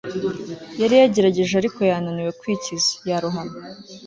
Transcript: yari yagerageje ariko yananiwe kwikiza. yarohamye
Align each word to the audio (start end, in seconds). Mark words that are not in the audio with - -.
yari 0.81 0.95
yagerageje 1.01 1.53
ariko 1.61 1.79
yananiwe 1.89 2.31
kwikiza. 2.39 2.91
yarohamye 3.09 3.57